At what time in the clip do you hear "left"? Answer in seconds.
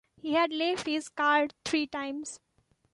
0.51-0.87